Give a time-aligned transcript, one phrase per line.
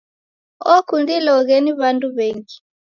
[0.73, 2.57] Okundiloghe ni w'andu w'engi.